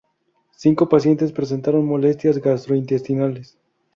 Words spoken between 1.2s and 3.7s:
presentaron molestias gastrointestinales.